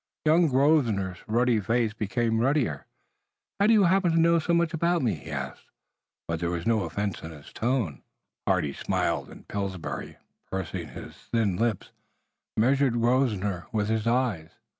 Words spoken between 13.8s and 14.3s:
his